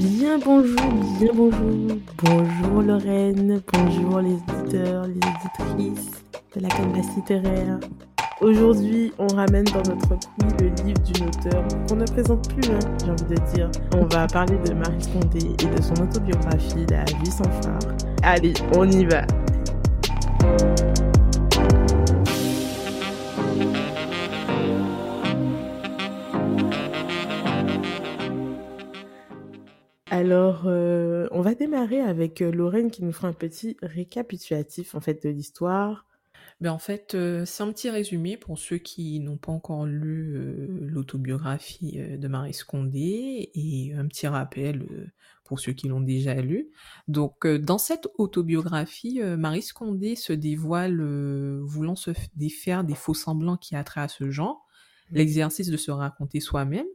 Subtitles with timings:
[0.00, 6.22] Bien bonjour, bien bonjour, bonjour Lorraine, bonjour les éditeurs, les éditrices
[6.56, 7.78] de la canvas littéraire.
[8.40, 12.78] Aujourd'hui, on ramène dans notre quiz le livre d'une auteure qu'on ne présente plus, hein,
[13.04, 13.70] j'ai envie de dire.
[13.94, 17.78] On va parler de Marie Condé et de son autobiographie La vie sans phare.
[18.22, 19.26] Allez, on y va.
[30.30, 35.00] Alors, euh, on va démarrer avec euh, Lorraine qui nous fera un petit récapitulatif en
[35.00, 36.06] fait de l'histoire.
[36.60, 40.68] Ben en fait, euh, c'est un petit résumé pour ceux qui n'ont pas encore lu
[40.68, 44.86] l'autobiographie de Marie Scondé et un petit rappel
[45.44, 46.70] pour ceux qui l'ont déjà lu.
[47.08, 51.02] Donc, dans cette autobiographie, Marie Scondé se dévoile
[51.62, 54.64] voulant se défaire des faux semblants qui attraient à ce genre,
[55.10, 55.16] mmh.
[55.16, 56.86] l'exercice de se raconter soi-même,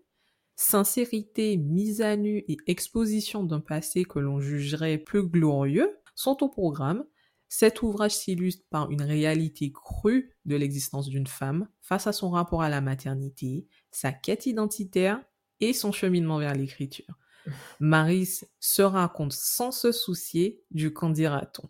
[0.55, 6.49] sincérité, mise à nu et exposition d'un passé que l'on jugerait peu glorieux sont au
[6.49, 7.05] programme.
[7.47, 12.61] Cet ouvrage s'illustre par une réalité crue de l'existence d'une femme face à son rapport
[12.61, 15.21] à la maternité, sa quête identitaire
[15.59, 17.17] et son cheminement vers l'écriture.
[17.79, 21.69] Maris se raconte sans se soucier du qu'en dira-t-on.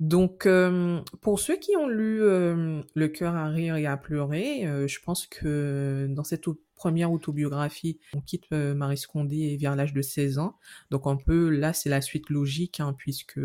[0.00, 4.66] Donc, euh, pour ceux qui ont lu euh, Le cœur à rire et à pleurer,
[4.66, 10.02] euh, je pense que dans cette première autobiographie, on quitte Marie Scondé vers l'âge de
[10.02, 10.56] 16 ans.
[10.90, 13.40] Donc, un peu, là, c'est la suite logique, hein, puisque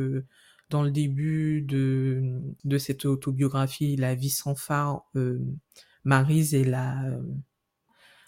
[0.70, 5.10] dans le début de, de cette autobiographie, La vie sans phare,
[6.04, 7.04] Marise est là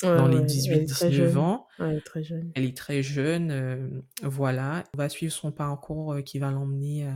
[0.02, 1.68] dans les 18-19 ans.
[1.80, 2.52] elle est très jeune.
[2.56, 4.84] Elle est très jeune, voilà.
[4.96, 7.08] On va suivre son parcours qui va l'emmener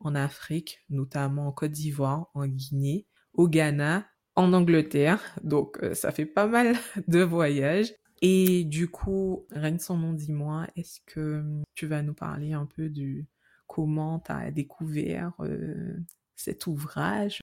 [0.00, 5.20] en Afrique, notamment en Côte d'Ivoire, en Guinée, au Ghana, en Angleterre.
[5.42, 6.74] Donc euh, ça fait pas mal
[7.08, 7.94] de voyages.
[8.20, 11.42] Et du coup, Reine son nom, dis-moi, est-ce que
[11.74, 13.26] tu vas nous parler un peu du
[13.66, 15.96] comment tu as découvert euh,
[16.36, 17.40] cet ouvrage?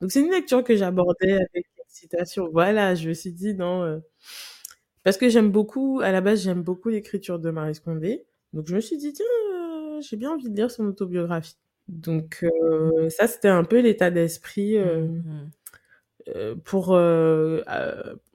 [0.00, 2.50] Donc c'est une lecture que j'abordais avec excitation.
[2.52, 3.98] Voilà, je me suis dit non euh,
[5.04, 8.26] parce que j'aime beaucoup à la base, j'aime beaucoup l'écriture de Marie Scondé.
[8.52, 11.56] Donc je me suis dit tiens, j'ai bien envie de lire son autobiographie.
[11.88, 12.44] Donc
[13.10, 15.06] ça, c'était un peu l'état d'esprit euh,
[16.64, 16.90] pour,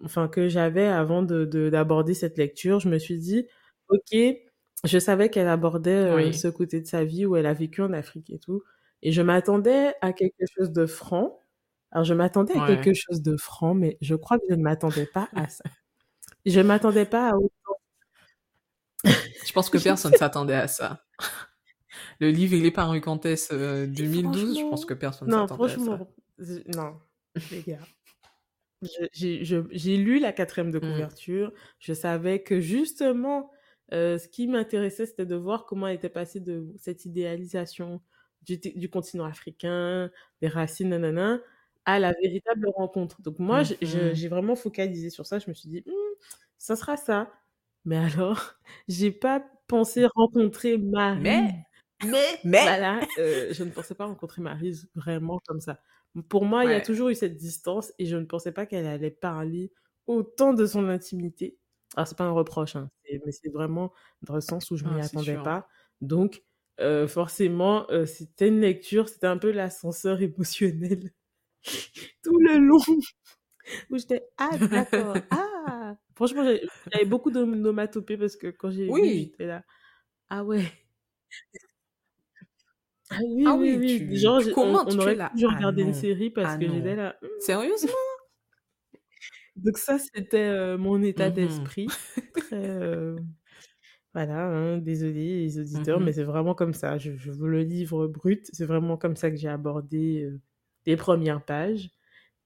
[0.04, 2.80] enfin que j'avais avant de d'aborder cette lecture.
[2.80, 3.48] Je me suis dit,
[3.90, 4.18] ok,
[4.84, 8.30] je savais qu'elle abordait ce côté de sa vie où elle a vécu en Afrique
[8.30, 8.64] et tout,
[9.02, 11.40] et je m'attendais à quelque chose de franc.
[11.92, 15.06] Alors je m'attendais à quelque chose de franc, mais je crois que je ne m'attendais
[15.06, 15.64] pas à ça.
[16.46, 17.80] Je m'attendais pas à autant.
[19.04, 21.04] Je pense que personne ne s'attendait à ça
[22.20, 25.70] le livre, il est paru quand est-ce 2012 Je pense que personne ne s'attendait à
[25.70, 25.76] ça.
[25.76, 26.14] Non, franchement,
[26.76, 27.00] non,
[27.52, 27.80] les gars.
[29.14, 30.92] J'ai lu la quatrième de mmh.
[30.92, 31.54] couverture.
[31.80, 33.52] Je savais que justement,
[33.94, 38.02] euh, ce qui m'intéressait, c'était de voir comment elle était passée de cette idéalisation
[38.44, 40.10] du, du continent africain,
[40.42, 41.42] des racines, nanana,
[41.86, 43.22] à la véritable rencontre.
[43.22, 45.40] Donc moi, mmh j'ai vraiment focalisé sur ça.
[45.40, 45.92] Je me suis dit, «Mmh,
[46.58, 47.32] ça sera ça.
[47.86, 48.56] Mais alors,
[48.88, 51.22] j'ai pas pensé rencontrer Marie.
[51.22, 51.66] Mais
[52.06, 52.62] mais, mais...
[52.62, 55.82] Voilà, euh, je ne pensais pas rencontrer Marise vraiment comme ça.
[56.24, 58.88] Pour moi, il y a toujours eu cette distance et je ne pensais pas qu'elle
[58.88, 59.72] allait parler
[60.08, 61.58] autant de son intimité.
[61.96, 62.90] Alors, c'est pas un reproche, hein,
[63.26, 65.68] mais c'est vraiment dans le sens où je ne m'y ah, attendais pas.
[66.02, 66.44] Donc,
[66.80, 71.12] euh, forcément, euh, c'était une lecture, c'était un peu l'ascenseur émotionnel
[72.24, 72.80] tout le long
[73.90, 76.44] où j'étais ah d'accord ah franchement
[76.92, 79.02] j'avais beaucoup d'onomatopées parce que quand j'ai oui.
[79.02, 79.64] lu j'étais là
[80.30, 80.64] ah ouais
[83.12, 84.16] ah oui, ah oui, oui.
[84.18, 87.16] Genre, comment on, on aurait pu ah une série parce ah que j'étais là.
[87.22, 87.28] Hmm.
[87.40, 87.92] Sérieusement?
[89.56, 91.88] Donc ça, c'était euh, mon état mmh d'esprit.
[92.36, 93.18] Très, euh,
[94.14, 96.98] Voilà, hein, désolé les auditeurs, mmh mais c'est vraiment comme ça.
[96.98, 98.50] Je, je, veux le livre brut.
[98.54, 100.40] C'est vraiment comme ça que j'ai abordé euh,
[100.86, 101.90] les premières pages.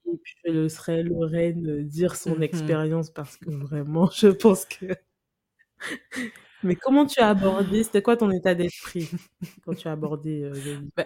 [0.08, 4.88] Et puis je laisserai Lorraine dire son mmh expérience parce que vraiment, je pense que
[6.64, 9.10] mais comment tu as abordé C'était quoi ton état d'esprit
[9.66, 11.06] quand tu as abordé euh, ben,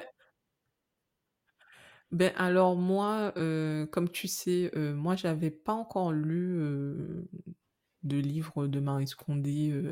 [2.11, 6.61] ben alors moi, euh, comme tu sais, euh, moi j'avais pas encore lu
[8.07, 9.71] de livres de Marie Scondé.
[9.71, 9.91] Euh,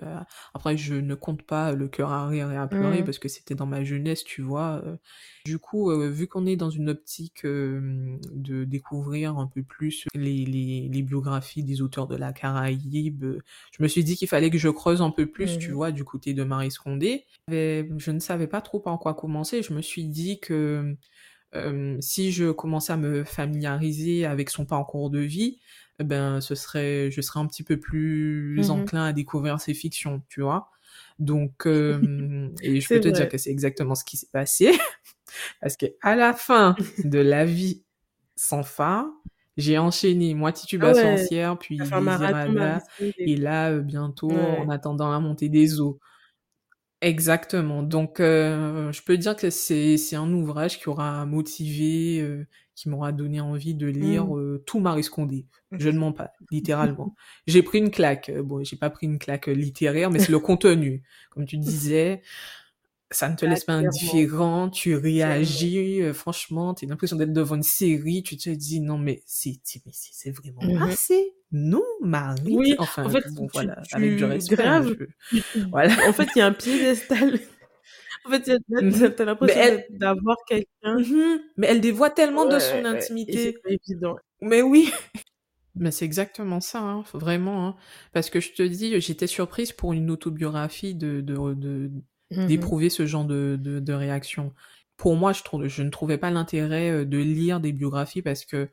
[0.54, 3.06] après, je ne compte pas Le cœur à rire et à pleurer mmh.
[3.06, 4.82] parce que c'était dans ma jeunesse, tu vois.
[4.86, 4.98] Euh.
[5.46, 10.46] Du coup, euh, vu qu'on est dans une optique de découvrir un peu plus les,
[10.46, 13.26] les, biographies des auteurs de la Caraïbe,
[13.72, 15.92] je me suis dit qu'il fallait que je creuse un peu plus, tu mmh vois,
[15.92, 17.26] du côté de Marie Scondé.
[17.50, 19.62] je ne savais pas trop par quoi commencer.
[19.62, 20.96] Je me suis dit que
[21.56, 25.60] euh, si je commençais à me familiariser avec son parcours de vie,
[26.00, 29.74] eh ben, ce serait, je serais un petit peu plus Mmh enclin à découvrir ses
[29.74, 30.70] fictions, tu vois?
[31.20, 34.72] Donc, euh, et je peux te dire que c'est exactement ce qui s'est passé,
[35.62, 37.84] parce que à la fin de la vie
[38.36, 39.08] sans phare,
[39.58, 41.30] j'ai enchaîné moi Tituba Ah ouais,
[41.60, 42.86] puis Désirada,
[43.26, 44.60] et là euh, bientôt Ouais.
[44.60, 46.00] en attendant la montée des eaux.
[47.06, 47.84] Exactement.
[47.84, 52.90] Donc, euh, je peux dire que c'est c'est un ouvrage qui aura motivé, euh, qui
[52.90, 54.40] m'aura donné envie de lire Mmh.
[54.40, 55.46] euh, tout Marie Scondé.
[55.72, 57.16] Je ne mens pas, littéralement.
[57.46, 58.32] J'ai pris une claque.
[58.32, 61.04] Bon, j'ai pas pris une claque littéraire, mais c'est le contenu.
[61.30, 62.24] Comme tu disais,
[63.16, 67.34] ça ne te Ah, laisse pas indifférent, tu réagis, euh, franchement, tu as l'impression d'être
[67.34, 70.90] devant une série, tu te dis non mais c'est c'est mais c'est c'est vraiment Mhm.
[70.90, 74.96] assez non Marie Oui, enfin en fait, bon tu- voilà tu- avec du respect grave.
[75.00, 75.38] hein, je-
[75.72, 77.40] voilà En fait, il y a un piédestal.
[78.26, 79.14] En fait, t'as- Mhm.
[79.16, 80.98] t'as l'impression elle- d'avoir quelqu'un.
[81.00, 81.40] Mhm.
[81.58, 84.16] mais elle dévoie tellement de son ouais, intimité c'est pas évident.
[84.42, 84.92] mais oui
[85.76, 87.76] mais c'est exactement ça hein, vraiment hein.
[88.14, 91.92] parce que je te dis j'étais surprise pour une autobiographie de de, de
[92.32, 92.48] Mhm.
[92.48, 94.54] d'éprouver ce genre de, de, de réaction.
[94.98, 98.46] Pour moi, je, trouve, je ne trouvais pas l'intérêt euh, de lire des biographies parce
[98.46, 98.68] que euh,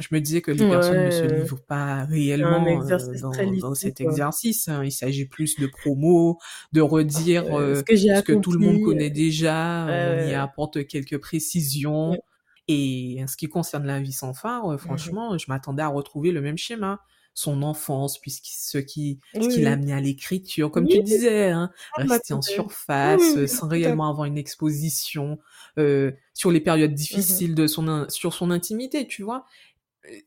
[0.00, 3.18] je me disais que les personnes ne se livrent pas réellement euh,
[3.60, 4.68] dans, cet exercice.
[4.68, 4.84] hein.
[4.84, 6.38] Il s'agit plus de promo,
[6.72, 10.30] de redire Euh, ce que j'ai ce que tout le monde connaît déjà, euh, on
[10.30, 12.10] y apporte quelques précisions.
[12.12, 12.20] Ouais.
[12.68, 16.30] Et en ce qui concerne la vie sans phare, euh, franchement, je m'attendais à retrouver
[16.30, 17.00] le même schéma.
[17.40, 20.88] Son enfance, puisque ce qui, ce Oui, qui l'a amené à l'écriture, comme Oui.
[20.88, 25.38] tu disais, hein, Ah, rester en surface, Oui, euh, sans réellement avoir une exposition
[25.78, 29.46] euh, sur les périodes difficiles de son in- sur son intimité, tu vois.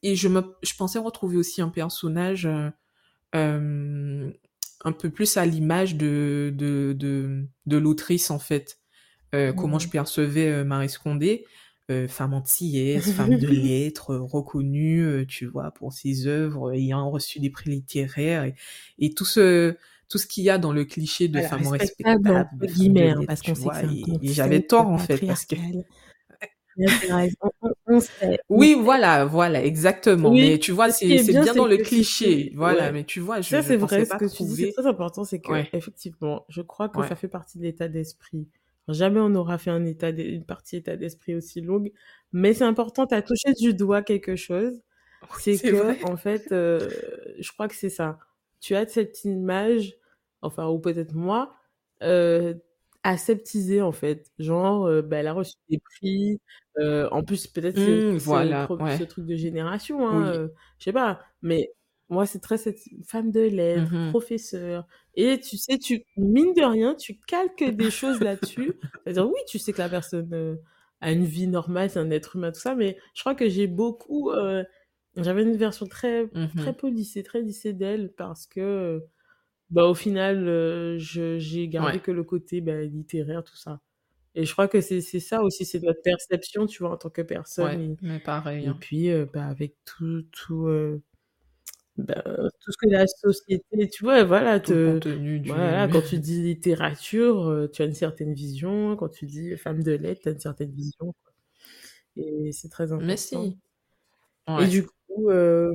[0.04, 2.69] Et je me, je pensais retrouver aussi un personnage euh,
[3.36, 4.31] euh,
[4.86, 8.80] un peu plus à l'image de de de, de l'autrice en fait.
[9.57, 9.89] Comment je Mhm.
[9.89, 11.45] percevais Marie Scondé,
[11.94, 17.10] euh, femme antillaise, femme de lettres, euh, reconnue, euh, tu vois, pour ses œuvres, ayant
[17.10, 18.56] reçu des prix littéraires et,
[19.00, 19.75] et tout ce
[20.10, 23.56] tout ce qu'il y a dans le cliché de femme respectable guillemets, hein, parce qu'on
[23.56, 25.56] sait vois, et, et j'avais tort en fait parce que
[28.50, 30.31] oui, voilà, voilà, exactement.
[30.31, 32.86] Oui, Mais tu vois, c'est bien, dans le cliché, voilà.
[32.86, 32.92] ouais.
[32.92, 35.40] Mais tu vois, je, Ça, c'est vrai, ce que tu dis, c'est très important, c'est
[35.40, 35.69] que, Ouais.
[35.74, 37.07] effectivement, je crois que Ouais.
[37.07, 38.48] ça fait partie de l'état d'esprit.
[38.89, 41.91] Jamais on n'aura fait un état d- une partie état d'esprit aussi longue,
[42.33, 44.81] mais c'est important, tu as touché du doigt quelque chose,
[45.31, 45.97] c'est que, vrai.
[46.01, 46.91] en fait, euh,
[47.39, 48.19] je crois que c'est ça.
[48.62, 49.95] Tu as cette image,
[50.41, 51.56] enfin, ou peut-être moi,
[52.03, 52.56] euh,
[53.03, 54.31] aseptisée, en fait.
[54.39, 56.39] Genre, euh, bah, elle a reçu des prix,
[56.80, 59.00] euh, en plus, peut-être ce, voilà, ouais.
[59.00, 60.38] ce truc de génération, hein, Oui.
[60.38, 60.50] euh,
[60.80, 61.69] je sais pas, mais
[62.13, 64.13] moi, c'est très cette femme de lettres, Mhm.
[64.13, 64.88] professeur.
[65.15, 68.75] Et tu sais, tu, mine de rien, tu calques des choses là-dessus.
[69.06, 70.56] C'est-à-dire, oui, tu sais que la personne euh,
[71.01, 73.68] a une vie normale, c'est un être humain, tout ça, mais je crois que j'ai
[73.68, 74.63] beaucoup, euh,
[75.18, 76.75] j'avais une version très, très Mhm.
[76.75, 79.04] policée, très lissée d'elle parce que,
[79.69, 82.01] bah, au final, euh, j'ai gardé Ouais.
[82.01, 83.81] que le côté, bah, littéraire, tout ça.
[84.36, 87.21] Et je crois que c'est, ça aussi, c'est notre perception, tu vois, en tant que
[87.24, 87.77] personne.
[87.77, 88.68] Ouais, Et, mais pareil.
[88.69, 88.80] et hein.
[88.80, 90.68] puis, euh, bah, avec tout, tout,
[91.98, 95.42] bah, tout ce que la société, tu vois, voilà, te, du.
[95.48, 99.84] voilà, quand tu dis littérature, euh, tu as une certaine vision, quand tu dis femme
[99.84, 101.34] de lettres, tu as une certaine vision, quoi.
[102.18, 103.18] Et c'est très Mais important.
[103.18, 103.60] si.
[104.60, 105.72] Et du coup, euh,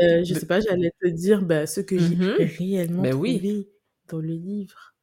[0.00, 2.36] euh, je sais pas, j'allais te dire bah, ce que j'ai Mhm.
[2.58, 3.38] réellement Ben oui.
[3.38, 3.68] trouvé
[4.08, 4.94] dans le livre.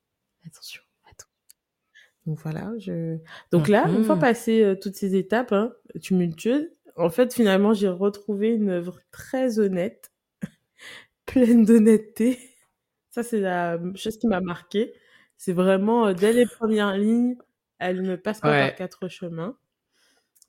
[0.46, 0.82] Attention.
[2.26, 3.18] Donc voilà, je...
[3.52, 7.90] Donc là, une fois passé euh, toutes ces étapes hein, tumultueuses, en fait, finalement, j'ai
[7.90, 10.12] retrouvé une œuvre très honnête,
[11.26, 12.40] pleine d'honnêteté.
[13.12, 14.94] Ça, c'est la chose qui m'a marqué.
[15.38, 17.38] C'est vraiment, euh, dès les premières lignes,
[17.80, 19.58] elle ne passe pas par quatre chemins.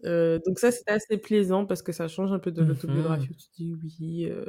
[0.05, 2.65] Euh, donc ça, c'était assez plaisant parce que ça change un peu de Mhm.
[2.65, 4.27] l'autobiographie où tu dis oui.
[4.31, 4.47] euh,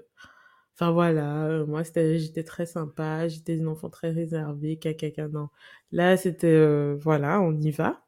[0.75, 5.49] Enfin voilà, euh, moi j'étais très sympa, j'étais une enfant très réservée, caca, non.
[5.91, 8.05] Là, c'était, euh, voilà, on y va.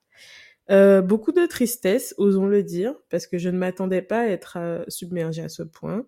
[0.69, 4.57] Euh, beaucoup de tristesse, osons le dire, parce que je ne m'attendais pas à être
[4.57, 6.07] euh, submergée à ce point.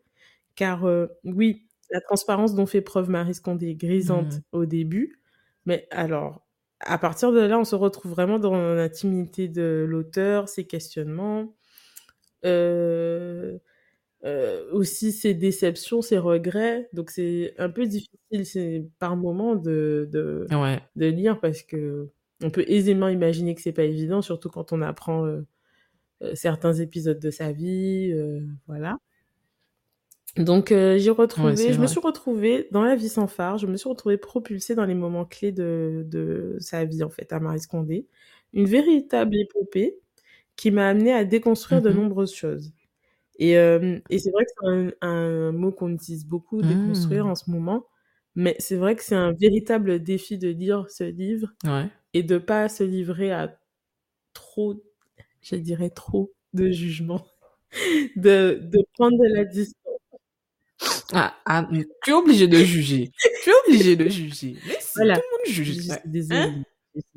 [0.55, 4.43] Car euh, oui, la transparence dont fait preuve Marie Scondé est grisante Mhm.
[4.53, 5.19] au début,
[5.65, 6.47] mais alors,
[6.79, 11.55] à partir de là, on se retrouve vraiment dans l'intimité de l'auteur, ses questionnements,
[14.71, 16.89] aussi ses déceptions, ses regrets.
[16.93, 20.81] Donc c'est un peu difficile c'est par moment de, de, Ouais.
[20.95, 22.09] de lire parce que
[22.43, 25.41] on peut aisément imaginer que c'est pas évident, surtout quand on apprend euh,
[26.23, 28.97] euh, certains épisodes de sa vie, euh, voilà.
[30.37, 33.87] Donc j'ai retrouvé, je me suis retrouvée dans la vie sans phare, je me suis
[33.87, 38.07] retrouvée propulsée dans les moments clés de, de sa vie en fait à Marie Scondé.
[38.53, 39.97] une véritable épopée
[40.57, 41.93] qui m'a amené à déconstruire de Mhm.
[41.93, 42.73] nombreuses choses.
[43.39, 47.29] Et, et c'est vrai que c'est un, un mot qu'on utilise beaucoup, déconstruire Mm.
[47.29, 47.87] en ce moment.
[48.35, 51.89] Mais c'est vrai que c'est un véritable défi de lire ce livre Ouais.
[52.15, 53.59] Et de pas se livrer à
[54.33, 54.83] trop,
[55.41, 57.25] je dirais trop, de jugement.
[58.15, 59.75] De, de prendre de la distance.
[61.13, 61.67] Ah, ah,
[62.03, 63.11] tu es obligé de juger.
[63.43, 64.55] tu es obligé de juger.
[64.65, 65.15] Mais si, Voilà.
[65.17, 65.67] tout le monde juge.
[65.73, 65.99] Je suis Hein?
[66.05, 66.51] désolée.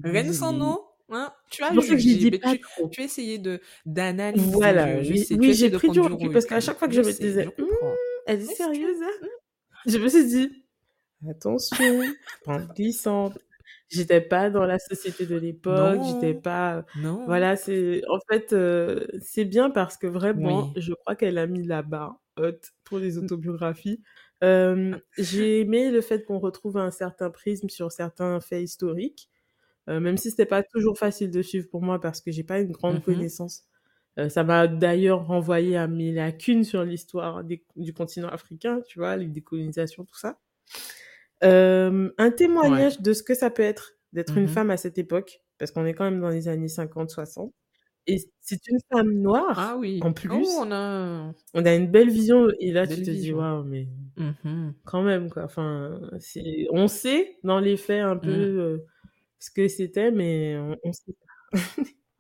[0.03, 0.81] Rien sans nom.
[1.11, 1.33] Hein?
[1.51, 2.89] Tu as jugé, mais tu, trop.
[2.89, 4.51] tu essayé de d'analyser.
[4.51, 7.13] Voilà, je, je oui, j'ai pris du recul parce qu'à chaque fois que je, me
[7.13, 7.63] sais, disais, je.
[7.63, 7.69] Hum,
[8.27, 9.27] elle est sérieuse, hein?
[9.87, 10.65] Je me suis dit,
[11.31, 11.77] attention,
[12.45, 13.39] pente glissante.
[13.91, 16.85] J'étais pas dans la société de l'époque, j'étais pas.
[16.95, 17.25] Non.
[17.27, 20.77] Voilà, c'est en fait euh, c'est bien parce que vraiment, Oui.
[20.77, 24.03] je crois qu'elle a mis la barre haute pour les autobiographies.
[24.45, 29.31] Euh, j'ai aimé le fait qu'on retrouve un certain prisme sur certains faits historiques,
[29.89, 32.61] euh, même si c'était pas toujours facile de suivre pour moi parce que j'ai pas
[32.61, 33.03] une grande Mhm.
[33.03, 33.65] connaissance.
[34.19, 39.17] Euh, ça m'a d'ailleurs renvoyé à mes lacunes sur l'histoire du continent africain, tu vois,
[39.17, 40.41] les décolonisations, tout ça.
[41.45, 44.49] Euh, un témoignage de ce que ça peut être d'être une Mhm.
[44.49, 47.53] femme à cette époque, parce qu'on est quand même dans les années 50-60.
[48.07, 50.01] Et c'est une femme noire, Ah oui.
[50.03, 50.31] en plus.
[50.33, 51.33] Oh, on a.
[51.55, 54.75] On a une belle vision, et là, tu te dis, waouh, mais Mhm.
[54.85, 55.45] quand même, quoi.
[55.45, 56.01] Enfin,
[56.71, 58.59] on sait dans les faits un peu Mm.
[58.61, 58.79] euh,
[59.41, 61.13] ce que c'était, mais on, on sait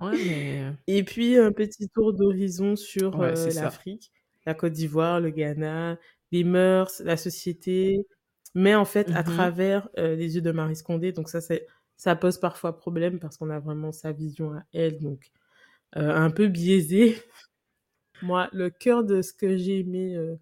[0.00, 0.06] pas.
[0.06, 0.72] Ouais, mais.
[0.86, 4.12] Et puis, un petit tour d'horizon sur Ouais, euh, l'Afrique,
[4.46, 5.98] la Côte d'Ivoire, le Ghana,
[6.32, 7.96] les mœurs, la société,
[8.54, 9.24] mais en fait, à Mhm.
[9.24, 11.12] travers euh, les yeux de Marie Scondé.
[11.12, 15.00] Donc ça, c'est, ça pose parfois problème parce qu'on a vraiment sa vision à elle,
[15.00, 15.30] donc
[15.96, 17.16] euh, un peu biaisée.
[18.22, 20.36] Moi, le cœur de ce que j'ai aimé, euh,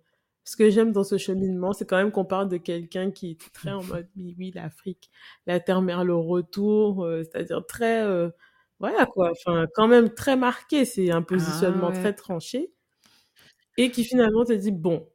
[0.45, 3.53] ce que j'aime dans ce cheminement, c'est quand même qu'on parle de quelqu'un qui est
[3.53, 5.11] très en mode, oui, oui, l'Afrique,
[5.47, 8.05] la terre-mère, le retour, c'est-à-dire très,
[8.81, 11.93] voilà quoi, enfin, quand même très marqué, c'est un positionnement Ah ouais.
[11.93, 12.73] très tranché,
[13.77, 15.09] et qui finalement te dit, bon,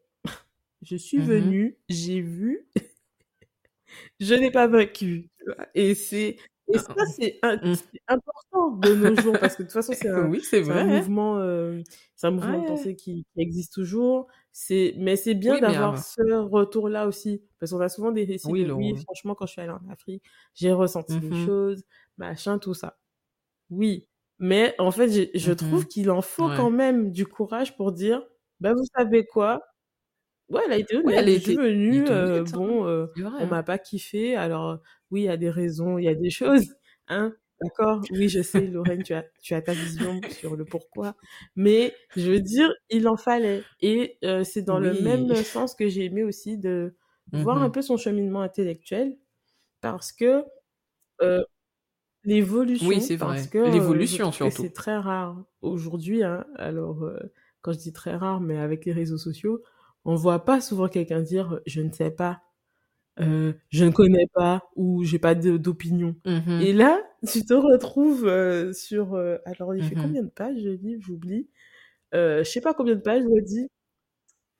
[0.81, 1.21] je suis Mhm.
[1.21, 2.67] venue, j'ai vu,
[4.19, 5.29] je n'ai pas vaincu.
[5.75, 6.37] Et c'est,
[6.73, 7.77] et ça, Ah, c'est un- mm.
[7.93, 10.73] c'est important de nos jours, parce que de toute façon, c'est un, oui, c'est c'est
[10.73, 10.83] vrai.
[10.83, 11.81] un mouvement, euh,
[12.15, 14.27] c'est un mouvement de pensée qui, qui existe toujours.
[14.51, 18.53] C'est, mais c'est bien Oui, d'avoir ce retour-là aussi, parce qu'on a souvent des récits
[18.53, 20.23] Oui, de oui, franchement, quand je suis allée en Afrique,
[20.55, 21.33] j'ai ressenti des Mhm.
[21.33, 21.83] choses,
[22.17, 22.99] machin, tout ça.
[23.71, 24.07] Oui,
[24.39, 25.87] mais en fait, je trouve Mhm.
[25.87, 26.51] qu'il en faut Ouais.
[26.51, 28.23] quand même du courage pour dire,
[28.59, 29.61] bah vous savez quoi?
[30.51, 31.17] Ouais, elle a été Ouais, honnête.
[31.17, 33.31] elle elle venue, euh, bon, euh, vrai.
[33.39, 33.47] on hein.
[33.47, 34.79] m'a pas kiffé, alors
[35.11, 36.75] oui, il y a des raisons, il y a des choses,
[37.07, 38.07] hein, d'accord?
[38.09, 41.15] Oui, je sais, Lorraine, tu as, tu as ta vision sur le pourquoi,
[41.55, 43.69] mais je veux dire, il en fallait.
[43.79, 46.95] Et euh, c'est dans le même sens que j'ai aimé aussi de
[47.31, 47.71] voir un Mhm.
[47.71, 49.17] peu son cheminement intellectuel,
[49.81, 50.43] parce que
[52.23, 53.53] l'évolution, Oui, c'est vrai.
[53.63, 54.63] L'évolution surtout.
[54.63, 56.45] c'est très rare aujourd'hui, hein.
[56.55, 57.09] Alors,
[57.61, 59.61] quand je dis très rare, mais avec les réseaux sociaux,
[60.05, 62.41] on voit pas souvent quelqu'un dire euh, je ne sais pas,
[63.19, 66.15] euh, je ne connais pas ou j'ai pas de- d'opinion.
[66.25, 66.59] Mhm.
[66.59, 69.15] Et là, tu te retrouves euh, sur.
[69.15, 69.97] euh, alors, il fait Mhm.
[69.97, 71.49] combien de pages le livre J'oublie.
[72.15, 73.69] Euh, je sais pas combien de pages, elle dit.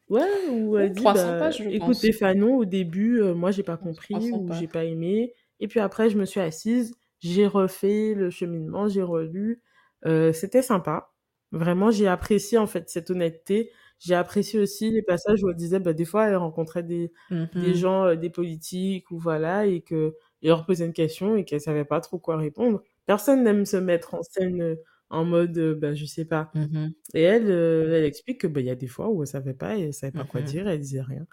[0.10, 1.98] Ouais, où elle dit 300 bah pages, je écoute pense.
[1.98, 4.68] Stéphano, au début, euh, moi j'ai pas compris 300 ou j'ai pages.
[4.68, 5.34] pas aimé.
[5.60, 9.62] Et puis après, je me suis assise, j'ai refait le cheminement, j'ai relu.
[10.06, 11.12] Euh, C'était sympa.
[11.52, 13.72] Vraiment, j'ai apprécié en fait cette honnêteté.
[14.02, 17.14] J'ai apprécié aussi les passages où elle disait, bah, des fois, elle rencontrait des,
[17.60, 17.76] des Mhm.
[17.76, 21.86] gens, euh, des politiques ou voilà, et que leur posait une question et qu'elle savait
[21.86, 22.84] pas trop quoi répondre.
[23.06, 24.76] Personne n'aime se mettre en scène euh,
[25.10, 26.54] en mode, euh, bah, je sais pas.
[26.54, 26.94] Mhm.
[27.16, 29.54] Et elle, euh, elle explique que bah, il y a des fois où elle savait
[29.56, 30.44] pas et elle savait pas quoi Mhm.
[30.44, 31.28] dire, elle disait rien.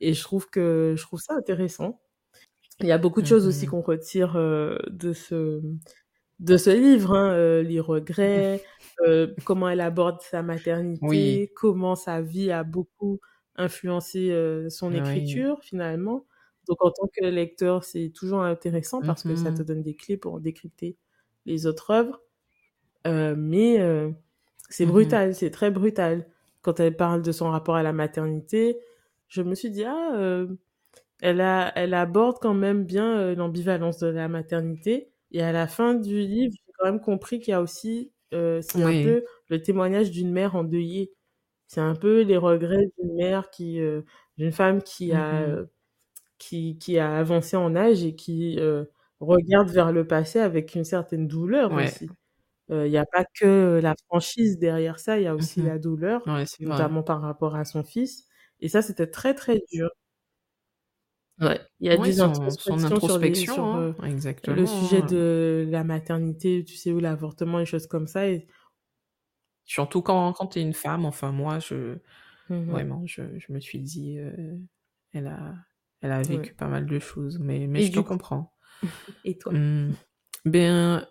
[0.00, 2.02] Et je trouve que je trouve ça intéressant.
[2.80, 5.62] Il y a beaucoup de choses aussi qu'on retire de ce
[6.40, 8.62] de ce livre, hein, euh, les regrets,
[9.06, 11.48] euh, comment elle aborde sa maternité, Oui.
[11.56, 13.20] comment sa vie a beaucoup
[13.56, 14.92] influencé euh, son Oui.
[14.94, 16.26] écriture finalement.
[16.68, 19.64] Donc en tant que lecteur, c'est toujours intéressant parce que ça te Mhm.
[19.64, 20.96] donne des clés pour décrypter
[21.46, 22.20] les autres œuvres.
[23.36, 23.78] Mais
[24.70, 24.86] c'est Mhm.
[24.86, 26.28] brutal, c'est très brutal.
[26.62, 28.78] Quand elle parle de son rapport à la maternité,
[29.28, 30.44] je me suis dit, ah,
[31.20, 35.11] elle, a, elle aborde quand même bien l'ambivalence de la maternité.
[35.32, 38.62] Et à la fin du livre, j'ai quand même compris qu'il y a aussi, euh,
[38.62, 41.12] c'est un peu le témoignage d'une mère endeuillée.
[41.68, 44.02] C'est un peu les regrets d'une mère qui, euh,
[44.38, 45.44] d'une femme qui a, Mhm.
[45.44, 45.66] euh,
[46.38, 48.84] qui, qui a avancé en âge et qui euh,
[49.20, 51.92] regarde vers le passé avec une certaine douleur Ouais.
[51.92, 52.16] aussi.
[52.70, 55.64] Il n'y a pas que la franchise derrière ça, il y a aussi Mhm.
[55.64, 56.88] la douleur, Ouais, c'est vrai.
[56.88, 58.26] notamment par rapport à son fils.
[58.60, 59.90] Et ça, c'était très, très dur.
[61.42, 63.94] Ouais, il y a Oui, des son son introspections sur les introspection, sur, hein, heu,
[64.46, 65.02] le sujet hein.
[65.02, 68.46] de la maternité, tu sais, ou l'avortement, les choses comme ça et
[69.64, 71.98] Surtout quand quand tu es une femme, enfin moi je
[72.48, 72.92] Mmh mh.
[72.92, 74.60] vraiment je je me suis dit, heu,
[75.12, 75.54] elle a
[76.02, 76.24] elle a Ouais.
[76.24, 78.52] vécu pas mal de choses, mais mais Et je te comprends.
[79.24, 79.52] et toi?
[79.52, 79.94] Mmh,
[80.46, 81.06] ben,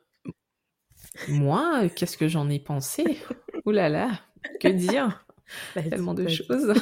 [1.27, 3.17] moi, qu'est-ce que j'en ai pensé?
[3.65, 4.19] Ouh là là,
[4.59, 5.25] que dire?
[5.89, 6.73] Tellement de choses.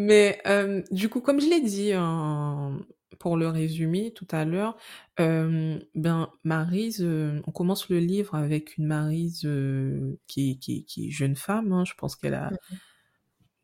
[0.00, 2.78] Mais, hem, du coup, comme je l'ai dit en
[3.18, 4.76] pour le résumer tout à l'heure,
[5.16, 10.78] hem, ben, Maryse, heu, on commence le livre avec une Maryse, heu, qui est qui
[10.78, 12.78] est qui est jeune femme, hein, je pense qu'elle a Mmh mh.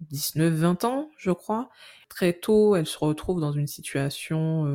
[0.00, 1.70] 19-20 ans, je crois.
[2.08, 4.66] Très tôt, elle se retrouve dans une situation,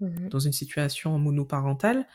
[0.00, 0.32] Mmh mh.
[0.32, 2.06] dans une situation monoparentale.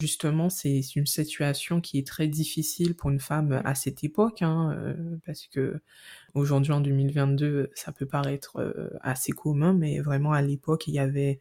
[0.00, 4.72] Justement, c'est une situation qui est très difficile pour une femme à cette époque, hein,
[4.78, 10.86] heu, parce qu'aujourd'hui en 2022, ça peut paraître, heu, assez commun, mais vraiment à l'époque,
[10.86, 11.40] il y avait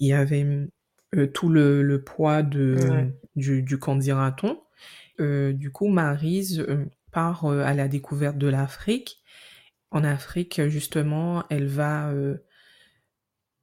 [0.00, 0.68] il y avait, mmh,
[1.16, 3.12] heu, tout le le poids de Ouais.
[3.36, 4.62] du du «qu'en dira-t-on».
[5.20, 9.22] Heu, du coup, Maryse, heu, part, heu, à la découverte de l'Afrique.
[9.92, 12.44] En Afrique, justement, elle va, heu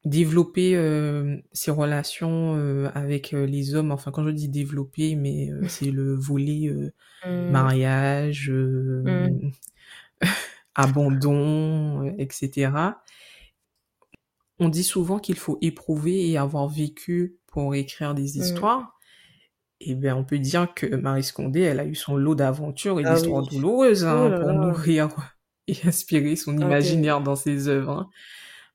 [0.05, 3.91] développer, hem, ses relations, heu, avec, heu, les hommes.
[3.91, 6.71] Enfin, quand je dis développer, mais, c'est le volet,
[7.25, 7.69] Mmh.
[7.69, 8.51] mariage,
[9.03, 9.31] Mmh.
[10.75, 13.03] abandon, heu, et cetera.
[14.59, 18.39] On dit souvent qu'il faut éprouver et avoir vécu pour écrire des Mmh.
[18.39, 18.99] histoires.
[19.81, 23.03] Et ben, on peut dire que Maryse Condé, elle a eu son lot d'aventures et
[23.03, 23.33] Ah oui.
[23.33, 24.55] d'histoires douloureuses, Oh hein, là pour là!
[24.55, 25.09] nourrir
[25.67, 28.09] et inspirer son imaginaire dans ses œuvres,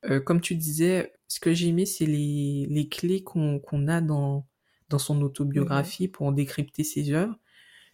[0.05, 0.21] hein.
[0.27, 4.47] Comme tu disais, ce que j'ai aimé, c'est les les clés qu'on qu'on a dans
[4.91, 5.23] dans son
[5.55, 5.95] Mmh mh.
[5.95, 7.37] autobiographie pour décrypter ses œuvres,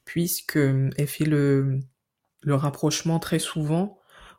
[0.06, 1.80] puisque, hem, elle fait le
[2.42, 3.98] le rapprochement très souvent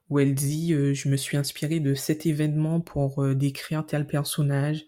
[0.10, 4.08] où elle dit, heu: «Je me suis inspirée de cet événement pour, heu, décrire tel
[4.08, 4.86] personnage.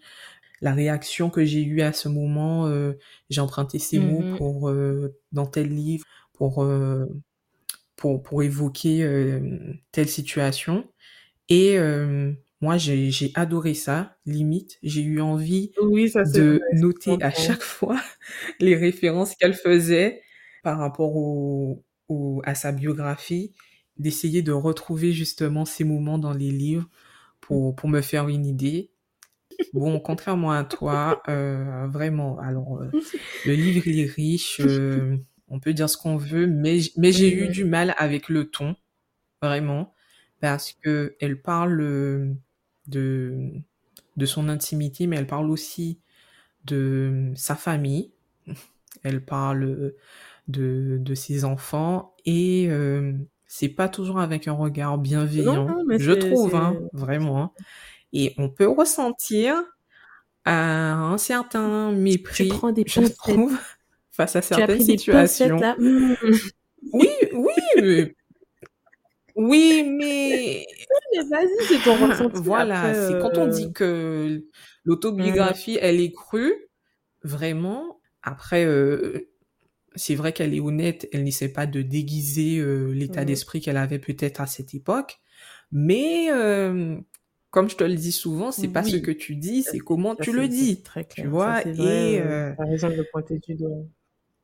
[0.62, 2.68] La réaction que j'ai eue à ce moment,
[3.30, 4.38] j'ai emprunté ces mots mh.
[4.38, 4.72] pour,
[5.32, 6.66] dans tel livre pour,
[7.96, 9.40] pour pour évoquer,
[9.92, 10.90] telle situation»
[11.50, 11.76] et
[12.64, 14.16] moi j'ai adoré ça.
[14.26, 18.00] Limite, j'ai eu envie Oui, ça c'est de vrai, noter à chaque fois
[18.60, 20.22] les références qu'elle faisait
[20.62, 23.54] par rapport au au à sa biographie,
[23.98, 26.88] d'essayer de retrouver justement ces moments dans les livres
[27.40, 28.92] pour pour me faire une idée.
[29.72, 32.94] Bon, contrairement à toi, heu, vraiment, alors, heu,
[33.44, 37.32] le livre il est riche, heu, on peut dire ce qu'on veut, mais mais j'ai
[37.32, 38.76] eu du mal avec le ton,
[39.42, 39.94] vraiment,
[40.40, 42.36] parce qu'elle parle, heu,
[42.88, 43.50] de,
[44.16, 45.98] de son intimité, mais elle parle aussi
[46.64, 48.12] de, sa famille.
[49.02, 49.92] Elle parle,
[50.48, 56.12] de de ses enfants et hem, c'est pas toujours avec un regard bienveillant, non, je
[56.12, 57.52] trouve, hein, vraiment,
[58.12, 59.54] et on peut ressentir,
[60.44, 63.56] un certain Tu mépris, prends des je trouve,
[64.10, 65.56] face à certaines situations.
[65.56, 66.14] là, mmh.
[66.92, 68.14] Oui, oui,
[69.36, 70.66] oui, mais
[71.12, 74.44] mais vas-y, c'est ton ressenti voilà, après, c'est quand on dit heu que
[75.18, 76.54] Mmh l'autobiographie, elle est crue,
[77.24, 78.00] vraiment.
[78.22, 79.30] Après, heu,
[79.96, 83.44] c'est vrai qu'elle est honnête, elle n'essaie pas de déguiser, heu, l'état Mmh mh.
[83.44, 85.18] d'esprit qu'elle avait peut-être à cette époque,
[85.72, 86.28] mais
[87.50, 90.16] comme je te le dis souvent, c'est pas ce que tu dis, ça c'est comment
[90.16, 91.34] ça tu le c'est ça dis, très tu clair.
[91.38, 91.62] Ça vois?
[91.62, 93.84] c'est vrai, Et heu, heu tu as raison de le pointer du doigt.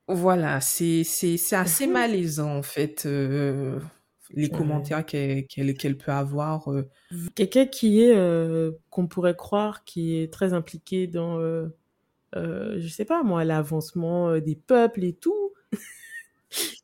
[0.08, 3.06] voilà, c'est c'est c'est assez malaisant en fait,
[4.32, 4.50] les Ouais.
[4.50, 10.32] commentaires qu'elle peut avoir, heu V quelqu'un qui est, heu, qu'on pourrait croire qui est
[10.32, 11.74] très impliqué dans, heu
[12.36, 15.52] heu, je sais pas moi, l'avancement, des peuples et tout.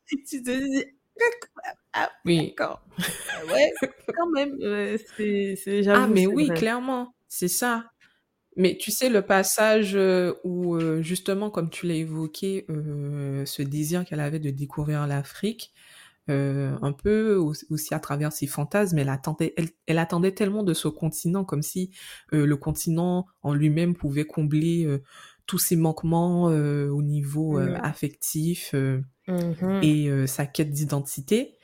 [0.29, 0.85] Tu te dis:
[1.19, 2.57] «D'accord, ah Oui.
[2.59, 2.89] d'accord,
[3.29, 3.71] ah ouais,
[4.15, 4.57] quand même»,
[5.17, 5.57] c'est
[5.93, 6.55] Ah mais oui, vrai.
[6.55, 7.91] clairement, c'est ça.
[8.57, 9.99] Mais tu sais le passage,
[10.45, 15.73] où, justement comme tu l'as évoqué, ce désir qu'elle avait de découvrir l'Afrique,
[16.31, 20.63] heu, un peu auss aussi à travers ses fantasmes, elle attendait elle elle attendait tellement
[20.65, 21.91] de ce continent comme si,
[22.33, 25.03] heu, le continent en lui-même pouvait combler, heu,
[25.47, 27.81] tous ses manquements, au niveau, Mmh.
[27.83, 29.87] affectif, heu Mmh mh.
[29.87, 31.59] et sa quête d'identité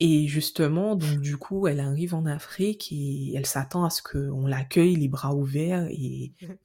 [0.00, 4.46] et justement donc du coup, elle arrive en Afrique et elle s'attend à ce qu'on
[4.46, 6.34] l'accueille les bras ouverts et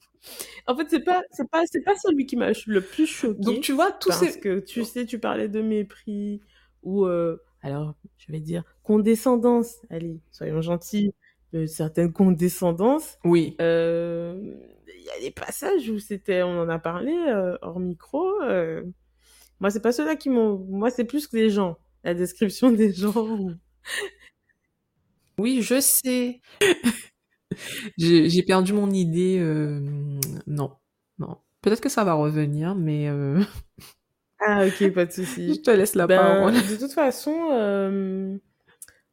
[0.66, 3.06] En fait, c'est pas c'est pas c'est pas celui qui m'a le plus
[3.38, 6.42] donc choqué tu vois tous parce ces que tu sais, tu parlais de mépris
[6.82, 11.12] ou, heu, alors je vais dire condescendance, allez, soyons gentils,
[11.54, 13.56] heu, certaine condescendance, Oui.
[13.58, 14.56] hem,
[14.96, 17.12] il y a des passages où c'était on en a parlé,
[17.62, 18.92] hors micro, heu,
[19.60, 22.92] moi c'est pas ceux-là qui m'ont moi c'est plus que les gens, la description des
[22.94, 23.52] gens ou
[25.38, 26.40] Oui, je sais.
[27.98, 29.38] J'ai perdu mon idée.
[29.40, 29.80] Euh,
[30.46, 30.72] non,
[31.18, 31.38] non.
[31.62, 33.08] Peut-être que ça va revenir, mais.
[34.42, 35.54] Euh, ah, ok, pas de souci.
[35.54, 36.54] Je te laisse la ben, parole.
[36.54, 38.36] De toute façon, euh,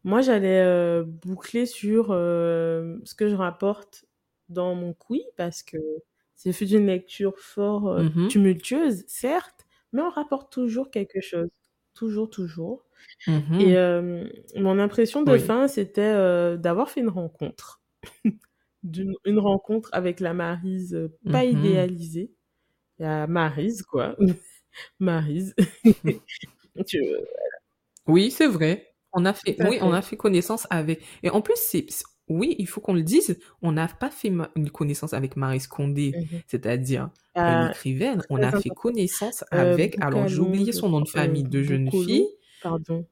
[0.04, 4.06] moi, j'allais boucler sur ce que je rapporte
[4.50, 5.78] dans mon quiz parce que
[6.36, 8.28] c'est fait une lecture fort mm-hmm.
[8.28, 11.50] tumultueuse, certes, mais on rapporte toujours quelque chose.
[11.94, 12.86] Toujours, toujours.
[13.28, 14.30] Mm-hmm.
[14.54, 16.14] Et mon impression de fin, c'était
[16.58, 17.82] d'avoir fait une rencontre.
[18.84, 21.60] d'une rencontre avec la Marise euh, pas mm-hmm.
[21.60, 22.32] idéalisée.
[23.00, 24.16] La Marise, quoi.
[25.00, 25.56] Marise.
[28.08, 28.94] Oui, c'est vrai.
[29.12, 31.02] On a fait, oui, on a fait connaissance avec.
[31.24, 31.86] Et en plus, c'est,
[32.30, 36.12] oui, il faut qu'on le dise, on n'a pas fait une connaissance avec Marise Condé,
[36.12, 36.42] mm-hmm.
[36.48, 38.22] c'est-à-dire une euh, écrivaine.
[38.30, 40.02] On a fait connaissance euh, avec.
[40.02, 42.28] alors, j'ai oublié son nom de famille de jeune fille.
[42.62, 43.06] Pardon.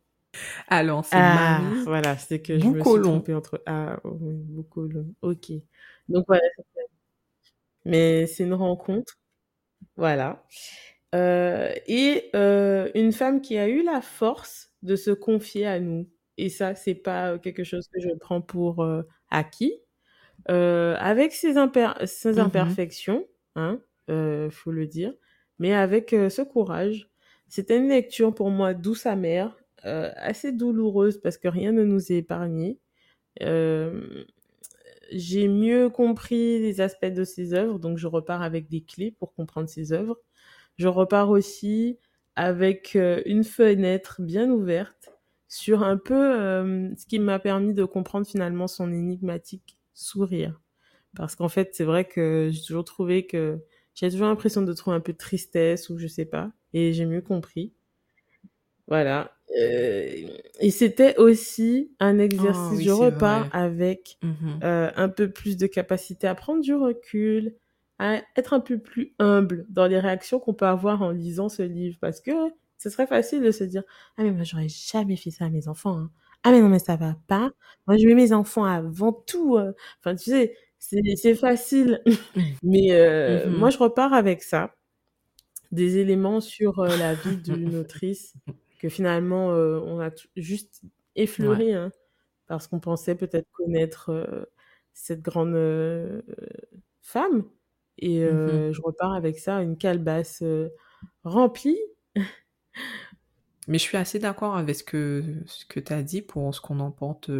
[0.67, 3.61] Alors, c'est ah, Voilà, c'est que je me suis trompée entre...
[3.65, 5.13] Ah, oui, Boucolon.
[5.21, 5.51] Ok.
[6.09, 6.43] Donc, voilà.
[7.85, 9.17] Mais c'est une rencontre.
[9.95, 10.43] Voilà.
[11.15, 16.09] Euh, et euh, une femme qui a eu la force de se confier à nous.
[16.37, 19.73] Et ça, c'est pas quelque chose que je prends pour euh, acquis.
[20.47, 21.53] avec ses,
[22.05, 23.25] ses mmh imperfections,
[23.55, 23.79] hein,
[24.51, 25.13] faut le dire,
[25.59, 27.09] mais avec ce courage.
[27.47, 32.17] C'était une lecture pour moi douce amère, assez douloureuse parce que rien ne nous est
[32.17, 32.79] épargné.
[35.11, 39.33] J'ai mieux compris les aspects de ses œuvres, donc je repars avec des clés pour
[39.33, 40.17] comprendre ses œuvres.
[40.77, 41.99] Je repars aussi
[42.35, 45.11] avec euh, une fenêtre bien ouverte
[45.47, 46.15] sur un peu
[46.97, 50.59] ce qui m'a permis de comprendre finalement son énigmatique sourire.
[51.15, 53.59] Parce qu'en fait, c'est vrai que j'ai toujours trouvé que
[53.93, 56.51] j'ai toujours l'impression de trouver un peu de tristesse ou je sais pas.
[56.73, 57.73] Et j'ai mieux compris.
[58.87, 59.31] Voilà.
[59.59, 60.27] Euh,
[60.59, 62.79] et c'était aussi un exercice.
[62.79, 64.19] Oh, je repars avec
[64.63, 67.55] euh, un peu plus de capacité à prendre du recul,
[67.99, 71.63] à être un peu plus humble dans les réactions qu'on peut avoir en lisant ce
[71.63, 71.97] livre.
[72.01, 72.31] Parce que
[72.77, 73.83] ce serait facile de se dire
[74.17, 75.97] Ah, mais moi, j'aurais jamais fait ça à mes enfants.
[75.97, 76.11] Hein.
[76.43, 77.51] Ah, mais non, mais ça va pas.
[77.87, 79.57] Moi, je mets mes enfants avant tout.
[79.57, 79.73] Euh.
[79.99, 82.01] Enfin, tu sais, c'est facile.
[82.05, 82.11] Mm.
[82.63, 83.49] mais mm-hmm.
[83.49, 84.75] moi, je repars avec ça.
[85.71, 88.35] Des éléments sur la vie d'une autrice
[88.79, 90.83] que finalement euh, on a juste
[91.15, 91.91] effleuré, hein,
[92.47, 94.45] parce qu'on pensait peut-être connaître euh,
[94.93, 96.21] cette grande euh,
[97.01, 97.45] femme.
[97.97, 100.43] Et mmh je repars avec ça, une calebasse
[101.23, 101.79] remplie.
[103.67, 106.61] Mais je suis assez d'accord avec ce que, ce que tu as dit pour ce
[106.61, 107.31] qu'on emporte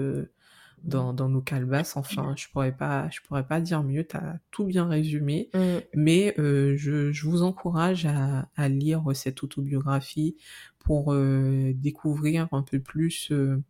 [0.85, 1.97] dans, dans nos calebasses.
[1.97, 4.05] Enfin, je pourrais pas, je pourrais pas dire mieux.
[4.05, 5.49] Tu as tout bien résumé.
[5.53, 5.59] Mmh.
[5.93, 10.37] Mais euh, je, je, vous encourage à, à, lire cette autobiographie
[10.79, 13.61] pour euh, découvrir un peu plus euh,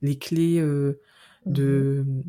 [0.00, 1.00] les clés euh,
[1.46, 2.22] de, mmh.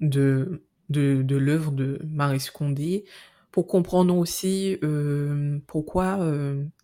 [0.00, 3.04] de, de, de l'œuvre de Marie Scondé
[3.50, 6.18] pour comprendre aussi euh, pourquoi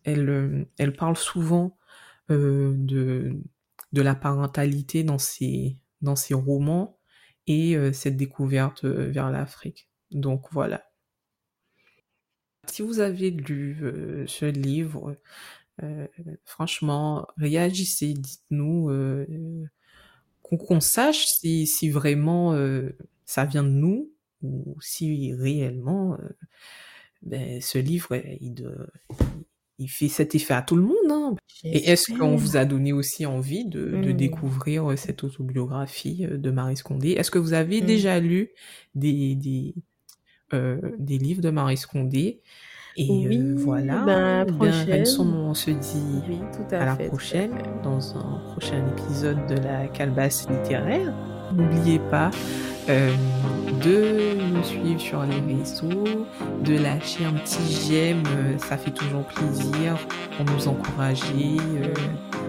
[0.04, 1.76] elle, elle parle souvent
[2.28, 3.36] de,
[3.92, 6.98] de la parentalité dans ses, dans ses romans
[7.46, 9.88] et euh, cette découverte euh, vers l'Afrique.
[10.10, 10.84] Donc voilà.
[12.68, 15.16] Si vous avez lu euh, ce livre,
[16.44, 18.88] franchement, réagissez, dites-nous
[20.42, 22.54] qu'on sache si, si vraiment
[23.24, 24.10] ça vient de nous
[24.42, 26.18] ou si réellement
[27.22, 28.76] ben, ce livre il, de,
[29.82, 31.10] il fait cet effet à tout le monde.
[31.10, 31.34] Hein.
[31.64, 34.12] Et est-ce qu'on vous a donné aussi envie de, mmh.
[34.12, 37.10] découvrir euh, cette autobiographie euh, de Marie Scondé?
[37.10, 37.86] Est-ce que vous avez mmh.
[37.86, 38.50] déjà lu
[38.94, 39.74] des, des,
[40.54, 42.40] euh, des livres de Marie Scondé?
[42.98, 45.06] Et oui, voilà, ben, prochaine.
[45.18, 46.36] on se dit
[46.72, 51.14] à, la prochaine dans un prochain épisode de la Calebasse littéraire.
[51.54, 52.30] N'oubliez pas
[52.88, 53.12] euh,
[53.84, 56.26] de nous suivre sur les réseaux,
[56.64, 59.96] de lâcher un petit j'aime, euh, ça fait toujours plaisir
[60.36, 61.94] pour nous encourager euh,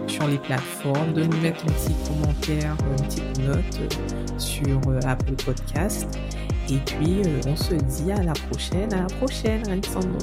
[0.07, 3.93] sur les plateformes, de nous mettre un petit commentaire, une petite note
[4.39, 6.07] sur Apple Podcast.
[6.69, 10.17] Et puis on se dit à la prochaine, à la prochaine, Alexandre.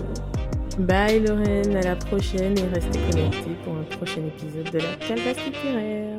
[0.79, 5.45] Bye Lorraine, à la prochaine et restez connectés pour un prochain épisode de la Calvasse
[5.45, 6.19] littéraire.